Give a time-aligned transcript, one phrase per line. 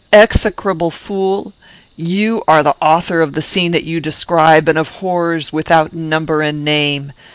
[0.11, 1.53] Execrable fool!
[1.95, 6.41] you are the author of the scene that you describe, and of horrors without number
[6.41, 7.13] and name.